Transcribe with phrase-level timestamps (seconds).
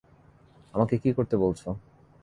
[0.73, 1.69] আমাকে কী করতে বলছো?